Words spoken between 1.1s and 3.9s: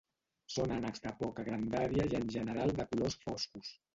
poca grandària i en general de colors foscos.